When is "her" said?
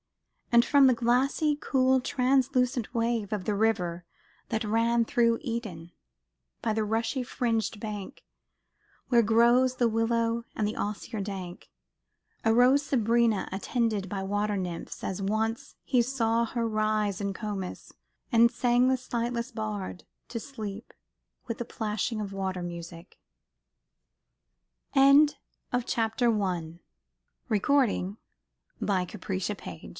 16.45-16.67